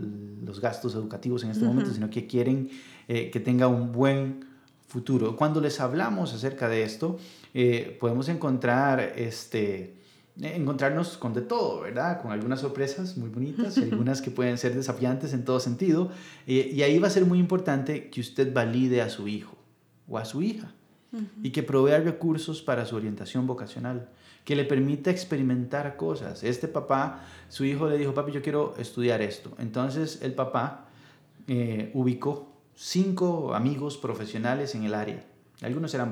los 0.42 0.60
gastos 0.62 0.94
educativos 0.94 1.44
en 1.44 1.50
este 1.50 1.62
momento, 1.62 1.92
sino 1.92 2.08
que 2.08 2.26
quieren 2.26 2.70
eh, 3.06 3.30
que 3.30 3.38
tenga 3.38 3.68
un 3.68 3.92
buen 3.92 4.46
futuro. 4.86 5.36
Cuando 5.36 5.60
les 5.60 5.78
hablamos 5.78 6.32
acerca 6.32 6.70
de 6.70 6.84
esto, 6.84 7.18
eh, 7.52 7.98
podemos 8.00 8.30
encontrar 8.30 9.12
este, 9.14 9.98
encontrarnos 10.40 11.18
con 11.18 11.34
de 11.34 11.42
todo, 11.42 11.82
¿verdad? 11.82 12.22
Con 12.22 12.32
algunas 12.32 12.60
sorpresas 12.60 13.18
muy 13.18 13.28
bonitas 13.28 13.76
y 13.76 13.82
algunas 13.92 14.22
que 14.22 14.30
pueden 14.30 14.56
ser 14.56 14.74
desafiantes 14.74 15.34
en 15.34 15.44
todo 15.44 15.60
sentido. 15.60 16.10
Eh, 16.46 16.70
y 16.72 16.80
ahí 16.80 16.98
va 16.98 17.08
a 17.08 17.10
ser 17.10 17.26
muy 17.26 17.38
importante 17.38 18.08
que 18.08 18.22
usted 18.22 18.54
valide 18.54 19.02
a 19.02 19.10
su 19.10 19.28
hijo 19.28 19.54
o 20.08 20.16
a 20.16 20.24
su 20.24 20.40
hija 20.40 20.72
y 21.42 21.50
que 21.50 21.62
provea 21.62 22.00
recursos 22.00 22.62
para 22.62 22.84
su 22.84 22.96
orientación 22.96 23.46
vocacional 23.46 24.08
que 24.48 24.56
le 24.56 24.64
permita 24.64 25.10
experimentar 25.10 25.96
cosas. 25.96 26.42
Este 26.42 26.68
papá, 26.68 27.20
su 27.50 27.66
hijo 27.66 27.86
le 27.86 27.98
dijo, 27.98 28.14
papi, 28.14 28.32
yo 28.32 28.40
quiero 28.40 28.74
estudiar 28.78 29.20
esto. 29.20 29.52
Entonces 29.58 30.20
el 30.22 30.32
papá 30.32 30.86
eh, 31.46 31.90
ubicó 31.92 32.50
cinco 32.74 33.54
amigos 33.54 33.98
profesionales 33.98 34.74
en 34.74 34.84
el 34.84 34.94
área. 34.94 35.22
Algunos 35.60 35.92
eran 35.92 36.10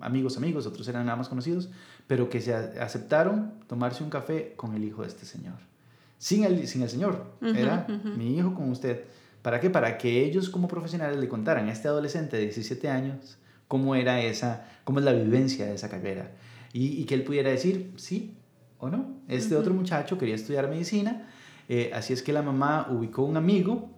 amigos, 0.00 0.36
amigos, 0.36 0.66
otros 0.66 0.86
eran 0.86 1.06
nada 1.06 1.16
más 1.16 1.28
conocidos, 1.28 1.68
pero 2.06 2.30
que 2.30 2.40
se 2.40 2.54
aceptaron 2.54 3.54
tomarse 3.66 4.04
un 4.04 4.10
café 4.10 4.52
con 4.54 4.76
el 4.76 4.84
hijo 4.84 5.02
de 5.02 5.08
este 5.08 5.26
señor. 5.26 5.56
Sin 6.18 6.44
el, 6.44 6.68
sin 6.68 6.82
el 6.82 6.90
señor, 6.90 7.24
era 7.40 7.88
mi 8.16 8.36
hijo 8.36 8.54
con 8.54 8.70
usted. 8.70 9.04
¿Para 9.42 9.58
qué? 9.58 9.68
Para 9.68 9.98
que 9.98 10.24
ellos 10.24 10.48
como 10.48 10.68
profesionales 10.68 11.16
le 11.16 11.28
contaran 11.28 11.68
a 11.68 11.72
este 11.72 11.88
adolescente 11.88 12.36
de 12.36 12.44
17 12.44 12.88
años 12.88 13.38
cómo 13.68 13.94
era 13.94 14.22
esa, 14.22 14.66
cómo 14.84 14.98
es 14.98 15.04
la 15.04 15.12
vivencia 15.12 15.66
de 15.66 15.74
esa 15.74 15.88
carrera 15.88 16.32
y, 16.72 17.04
que 17.04 17.14
él 17.14 17.24
pudiera 17.24 17.50
decir 17.50 17.92
sí 17.96 18.36
o 18.78 18.88
no. 18.88 19.20
Este 19.28 19.56
otro 19.56 19.74
muchacho 19.74 20.18
quería 20.18 20.34
estudiar 20.34 20.68
medicina, 20.68 21.28
eh, 21.68 21.90
así 21.94 22.12
es 22.12 22.22
que 22.22 22.32
la 22.32 22.42
mamá 22.42 22.88
ubicó 22.90 23.22
un 23.22 23.36
amigo 23.36 23.90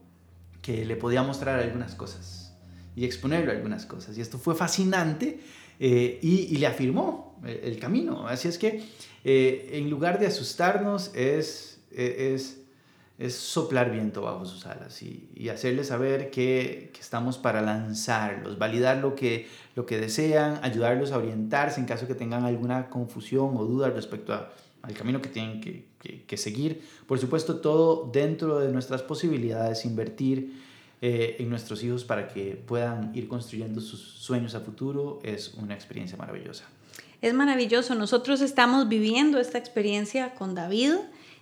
que 0.63 0.85
le 0.85 0.97
podía 0.97 1.23
mostrar 1.23 1.61
algunas 1.61 1.95
cosas 1.95 2.57
y 2.97 3.05
exponerle 3.05 3.53
algunas 3.53 3.87
cosas. 3.87 4.19
Y 4.19 4.21
esto 4.21 4.39
fue 4.39 4.55
fascinante 4.55 5.41
eh, 5.79 6.19
y, 6.23 6.57
le 6.57 6.67
afirmó 6.67 7.41
el, 7.45 7.79
camino. 7.79 8.27
Así 8.27 8.49
es 8.49 8.59
que 8.59 8.83
eh, 9.25 9.71
en 9.73 9.89
lugar 9.89 10.19
de 10.19 10.27
asustarnos 10.27 11.15
es, 11.15 11.81
es 11.91 12.61
es 13.21 13.35
soplar 13.35 13.93
viento 13.93 14.23
bajo 14.23 14.47
sus 14.47 14.65
alas 14.65 15.03
y, 15.03 15.29
y 15.35 15.51
hacerles 15.51 15.89
saber 15.89 16.31
que, 16.31 16.91
que, 16.95 17.01
estamos 17.01 17.37
para 17.37 17.61
lanzarlos, 17.61 18.59
validar 18.59 18.97
lo 18.97 19.15
que, 19.15 19.47
lo 19.77 19.85
que 19.85 19.99
desean, 20.01 20.59
ayudarlos 20.63 21.13
a 21.13 21.19
orientarse 21.19 21.81
en 21.81 21.87
caso 21.87 22.07
que 22.07 22.15
tengan 22.15 22.45
alguna 22.45 22.89
confusión 22.89 23.59
o 23.59 23.65
duda 23.67 23.91
respecto 23.91 24.33
a, 24.33 24.51
al 24.81 24.95
camino 24.95 25.21
que 25.21 25.29
tienen 25.29 25.61
que, 25.61 25.85
que, 26.27 26.37
seguir. 26.39 26.83
Por 27.07 27.19
supuesto, 27.19 27.57
todo 27.57 28.09
dentro 28.11 28.59
de 28.59 28.73
nuestras 28.73 29.03
posibilidades, 29.03 29.85
invertir 29.85 30.59
eh, 31.03 31.37
en 31.41 31.51
nuestros 31.51 31.85
hijos 31.85 32.05
para 32.05 32.27
que 32.27 32.63
puedan 32.67 33.15
ir 33.15 33.29
construyendo 33.29 33.83
sus 33.83 34.01
sueños 34.01 34.55
a 34.55 34.61
futuro 34.61 35.21
es 35.23 35.53
una 35.55 35.75
experiencia 35.75 36.17
maravillosa. 36.17 36.65
Es 37.21 37.35
maravilloso. 37.35 37.95
Nosotros 37.95 38.41
estamos 38.41 38.89
viviendo 38.89 39.39
esta 39.39 39.59
experiencia 39.59 40.35
con 40.35 40.55
David 40.55 40.95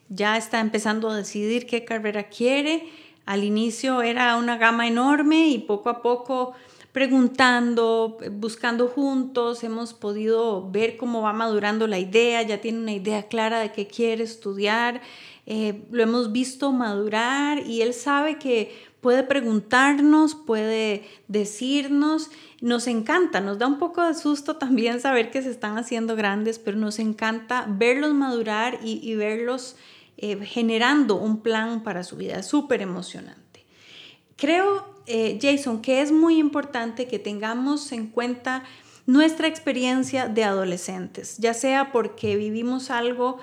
ya 0.08 0.36
está 0.36 0.60
empezando 0.60 1.10
a 1.10 1.16
decidir 1.16 1.66
qué 1.66 1.84
carrera 1.84 2.24
quiere. 2.24 2.88
Al 3.26 3.44
inicio 3.44 4.02
era 4.02 4.36
una 4.36 4.56
gama 4.56 4.86
enorme 4.86 5.48
y 5.48 5.58
poco 5.58 5.90
a 5.90 6.02
poco 6.02 6.54
preguntando, 6.92 8.18
buscando 8.32 8.88
juntos, 8.88 9.62
hemos 9.62 9.94
podido 9.94 10.68
ver 10.70 10.96
cómo 10.96 11.22
va 11.22 11.32
madurando 11.32 11.86
la 11.86 11.98
idea, 11.98 12.42
ya 12.42 12.60
tiene 12.60 12.80
una 12.80 12.92
idea 12.92 13.24
clara 13.24 13.60
de 13.60 13.72
qué 13.72 13.86
quiere 13.86 14.24
estudiar, 14.24 15.00
eh, 15.46 15.82
lo 15.90 16.02
hemos 16.02 16.32
visto 16.32 16.72
madurar 16.72 17.64
y 17.66 17.82
él 17.82 17.94
sabe 17.94 18.38
que 18.38 18.74
puede 19.00 19.22
preguntarnos, 19.22 20.34
puede 20.34 21.04
decirnos, 21.28 22.30
nos 22.60 22.86
encanta, 22.86 23.40
nos 23.40 23.58
da 23.58 23.66
un 23.66 23.78
poco 23.78 24.02
de 24.02 24.14
susto 24.14 24.56
también 24.56 25.00
saber 25.00 25.30
que 25.30 25.42
se 25.42 25.50
están 25.50 25.78
haciendo 25.78 26.16
grandes, 26.16 26.58
pero 26.58 26.76
nos 26.76 26.98
encanta 26.98 27.66
verlos 27.68 28.12
madurar 28.12 28.80
y, 28.82 28.98
y 29.08 29.14
verlos 29.14 29.76
eh, 30.18 30.36
generando 30.44 31.14
un 31.14 31.40
plan 31.42 31.82
para 31.82 32.02
su 32.02 32.16
vida. 32.16 32.42
Súper 32.42 32.82
emocionante. 32.82 33.64
Creo, 34.36 34.84
eh, 35.06 35.38
Jason, 35.40 35.80
que 35.80 36.02
es 36.02 36.12
muy 36.12 36.38
importante 36.38 37.06
que 37.06 37.18
tengamos 37.18 37.92
en 37.92 38.08
cuenta 38.08 38.64
nuestra 39.06 39.48
experiencia 39.48 40.28
de 40.28 40.44
adolescentes, 40.44 41.38
ya 41.38 41.54
sea 41.54 41.92
porque 41.92 42.36
vivimos 42.36 42.90
algo 42.90 43.38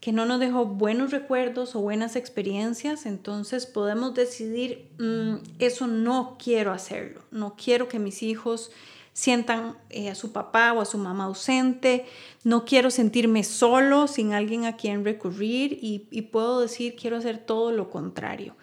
que 0.00 0.10
no 0.10 0.24
nos 0.24 0.40
dejó 0.40 0.64
buenos 0.64 1.10
recuerdos 1.10 1.76
o 1.76 1.80
buenas 1.80 2.16
experiencias, 2.16 3.04
entonces 3.04 3.66
podemos 3.66 4.14
decidir, 4.14 4.88
mm, 4.98 5.34
eso 5.58 5.86
no 5.86 6.38
quiero 6.42 6.72
hacerlo, 6.72 7.22
no 7.30 7.56
quiero 7.56 7.88
que 7.88 7.98
mis 7.98 8.22
hijos 8.22 8.70
sientan 9.12 9.76
eh, 9.90 10.10
a 10.10 10.14
su 10.14 10.32
papá 10.32 10.72
o 10.72 10.80
a 10.80 10.86
su 10.86 10.98
mamá 10.98 11.24
ausente, 11.24 12.06
no 12.44 12.64
quiero 12.64 12.90
sentirme 12.90 13.44
solo, 13.44 14.08
sin 14.08 14.32
alguien 14.32 14.64
a 14.64 14.76
quien 14.76 15.04
recurrir 15.04 15.78
y, 15.82 16.06
y 16.10 16.22
puedo 16.22 16.60
decir 16.60 16.96
quiero 16.96 17.16
hacer 17.16 17.38
todo 17.38 17.72
lo 17.72 17.90
contrario. 17.90 18.56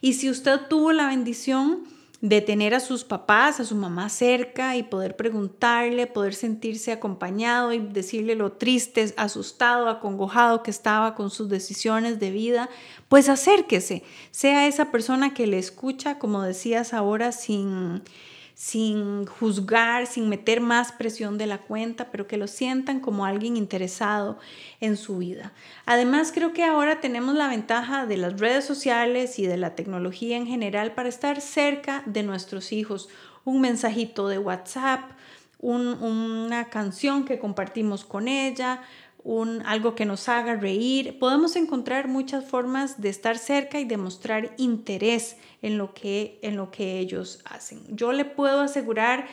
Y 0.00 0.14
si 0.14 0.30
usted 0.30 0.60
tuvo 0.68 0.92
la 0.92 1.08
bendición 1.08 1.84
de 2.20 2.40
tener 2.40 2.74
a 2.74 2.80
sus 2.80 3.04
papás, 3.04 3.60
a 3.60 3.64
su 3.64 3.74
mamá 3.74 4.08
cerca 4.08 4.76
y 4.76 4.82
poder 4.82 5.16
preguntarle, 5.16 6.06
poder 6.06 6.34
sentirse 6.34 6.92
acompañado 6.92 7.72
y 7.72 7.78
decirle 7.78 8.34
lo 8.34 8.52
triste, 8.52 9.12
asustado, 9.16 9.88
acongojado 9.88 10.62
que 10.62 10.70
estaba 10.70 11.14
con 11.14 11.30
sus 11.30 11.48
decisiones 11.48 12.18
de 12.18 12.30
vida, 12.30 12.70
pues 13.08 13.28
acérquese, 13.28 14.02
sea 14.30 14.66
esa 14.66 14.90
persona 14.90 15.34
que 15.34 15.46
le 15.46 15.58
escucha, 15.58 16.18
como 16.18 16.42
decías 16.42 16.94
ahora, 16.94 17.32
sin 17.32 18.02
sin 18.56 19.26
juzgar, 19.26 20.06
sin 20.06 20.30
meter 20.30 20.62
más 20.62 20.90
presión 20.90 21.36
de 21.36 21.44
la 21.44 21.58
cuenta, 21.58 22.10
pero 22.10 22.26
que 22.26 22.38
lo 22.38 22.46
sientan 22.46 23.00
como 23.00 23.26
alguien 23.26 23.54
interesado 23.54 24.38
en 24.80 24.96
su 24.96 25.18
vida. 25.18 25.52
Además, 25.84 26.32
creo 26.34 26.54
que 26.54 26.64
ahora 26.64 27.02
tenemos 27.02 27.34
la 27.34 27.48
ventaja 27.48 28.06
de 28.06 28.16
las 28.16 28.40
redes 28.40 28.64
sociales 28.64 29.38
y 29.38 29.46
de 29.46 29.58
la 29.58 29.74
tecnología 29.74 30.38
en 30.38 30.46
general 30.46 30.94
para 30.94 31.10
estar 31.10 31.42
cerca 31.42 32.02
de 32.06 32.22
nuestros 32.22 32.72
hijos. 32.72 33.10
Un 33.44 33.60
mensajito 33.60 34.26
de 34.26 34.38
WhatsApp, 34.38 35.02
una 35.60 36.70
canción 36.70 37.26
que 37.26 37.38
compartimos 37.38 38.06
con 38.06 38.26
ella, 38.26 38.80
un, 39.26 39.62
algo 39.66 39.96
que 39.96 40.04
nos 40.04 40.28
haga 40.28 40.54
reír. 40.54 41.18
Podemos 41.18 41.56
encontrar 41.56 42.06
muchas 42.06 42.44
formas 42.44 43.00
de 43.00 43.08
estar 43.08 43.38
cerca 43.38 43.80
y 43.80 43.84
demostrar 43.84 44.54
interés 44.56 45.36
en 45.62 45.78
lo 45.78 45.92
que, 45.94 46.38
en 46.42 46.56
lo 46.56 46.70
que 46.70 47.00
ellos 47.00 47.40
hacen. 47.44 47.82
Yo 47.88 48.12
le 48.12 48.24
puedo 48.24 48.60
asegurar 48.60 49.26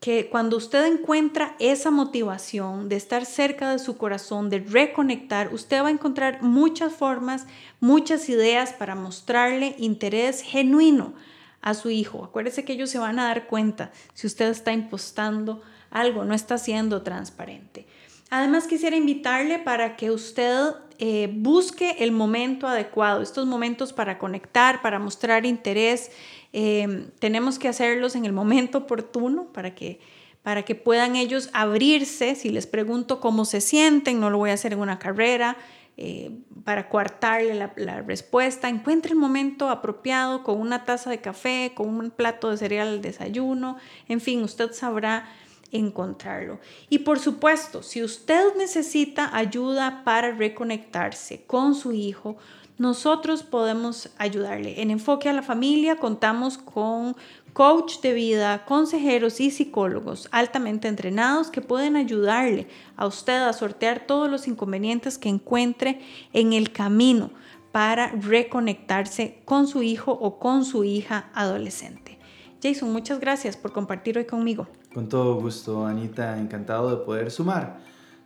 que 0.00 0.28
cuando 0.28 0.56
usted 0.56 0.84
encuentra 0.86 1.54
esa 1.60 1.92
motivación 1.92 2.88
de 2.88 2.96
estar 2.96 3.24
cerca 3.24 3.70
de 3.70 3.78
su 3.78 3.96
corazón, 3.96 4.50
de 4.50 4.58
reconectar, 4.58 5.54
usted 5.54 5.82
va 5.82 5.88
a 5.88 5.92
encontrar 5.92 6.42
muchas 6.42 6.92
formas, 6.92 7.46
muchas 7.78 8.28
ideas 8.28 8.72
para 8.72 8.96
mostrarle 8.96 9.76
interés 9.78 10.42
genuino 10.42 11.14
a 11.62 11.74
su 11.74 11.90
hijo. 11.90 12.24
Acuérdese 12.24 12.64
que 12.64 12.72
ellos 12.72 12.90
se 12.90 12.98
van 12.98 13.20
a 13.20 13.28
dar 13.28 13.46
cuenta 13.46 13.92
si 14.14 14.26
usted 14.26 14.48
está 14.50 14.72
impostando 14.72 15.62
algo, 15.90 16.24
no 16.24 16.34
está 16.34 16.58
siendo 16.58 17.02
transparente. 17.02 17.86
Además 18.30 18.66
quisiera 18.66 18.96
invitarle 18.96 19.58
para 19.58 19.96
que 19.96 20.10
usted 20.10 20.74
eh, 20.98 21.30
busque 21.32 21.96
el 22.00 22.12
momento 22.12 22.66
adecuado, 22.66 23.22
estos 23.22 23.46
momentos 23.46 23.92
para 23.92 24.18
conectar, 24.18 24.82
para 24.82 24.98
mostrar 24.98 25.46
interés. 25.46 26.10
Em, 26.52 27.10
tenemos 27.20 27.58
que 27.58 27.68
hacerlos 27.68 28.16
en 28.16 28.26
el 28.26 28.32
momento 28.32 28.78
oportuno 28.78 29.44
para 29.52 29.74
que, 29.74 30.00
para 30.42 30.64
que 30.64 30.74
puedan 30.74 31.16
ellos 31.16 31.48
abrirse. 31.52 32.34
Si 32.34 32.50
les 32.50 32.66
pregunto 32.66 33.20
cómo 33.20 33.44
se 33.44 33.60
sienten, 33.60 34.20
no 34.20 34.28
lo 34.28 34.38
voy 34.38 34.50
a 34.50 34.54
hacer 34.54 34.72
en 34.72 34.80
una 34.80 34.98
carrera. 34.98 35.56
Eh, 36.00 36.30
para 36.64 36.88
coartarle 36.88 37.54
la, 37.54 37.72
la, 37.76 38.02
respuesta, 38.02 38.68
encuentre 38.68 39.12
el 39.12 39.18
momento 39.18 39.68
apropiado 39.68 40.44
con 40.44 40.60
una 40.60 40.84
taza 40.84 41.10
de 41.10 41.20
café, 41.20 41.72
con 41.74 41.88
un 41.88 42.10
plato 42.10 42.50
de 42.50 42.56
cereal 42.56 42.86
al 42.86 43.02
desayuno, 43.02 43.78
en 44.06 44.20
fin, 44.20 44.44
usted 44.44 44.70
sabrá 44.72 45.28
encontrarlo. 45.72 46.58
Y 46.88 47.00
por 47.00 47.18
supuesto, 47.18 47.82
si 47.82 48.02
usted 48.02 48.54
necesita 48.56 49.36
ayuda 49.36 50.02
para 50.04 50.32
reconectarse 50.32 51.42
con 51.46 51.74
su 51.74 51.92
hijo, 51.92 52.36
nosotros 52.78 53.42
podemos 53.42 54.10
ayudarle. 54.18 54.80
En 54.80 54.90
Enfoque 54.90 55.28
a 55.28 55.32
la 55.32 55.42
Familia 55.42 55.96
contamos 55.96 56.58
con 56.58 57.16
coach 57.52 58.00
de 58.00 58.12
vida, 58.12 58.64
consejeros 58.64 59.40
y 59.40 59.50
psicólogos 59.50 60.28
altamente 60.30 60.86
entrenados 60.86 61.50
que 61.50 61.60
pueden 61.60 61.96
ayudarle 61.96 62.68
a 62.96 63.06
usted 63.06 63.42
a 63.42 63.52
sortear 63.52 64.06
todos 64.06 64.30
los 64.30 64.46
inconvenientes 64.46 65.18
que 65.18 65.28
encuentre 65.28 66.00
en 66.32 66.52
el 66.52 66.70
camino 66.70 67.30
para 67.72 68.08
reconectarse 68.12 69.40
con 69.44 69.66
su 69.66 69.82
hijo 69.82 70.12
o 70.12 70.38
con 70.38 70.64
su 70.64 70.84
hija 70.84 71.30
adolescente. 71.34 72.18
Jason, 72.62 72.92
muchas 72.92 73.18
gracias 73.18 73.56
por 73.56 73.72
compartir 73.72 74.18
hoy 74.18 74.24
conmigo. 74.24 74.68
Con 74.92 75.08
todo 75.08 75.36
gusto, 75.36 75.86
Anita, 75.86 76.38
encantado 76.38 76.90
de 76.90 77.04
poder 77.04 77.30
sumar 77.30 77.78